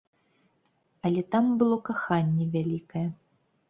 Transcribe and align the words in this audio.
Але 1.09 1.21
там 1.35 1.53
было 1.61 1.77
каханне 1.93 2.45
вялікае. 2.61 3.09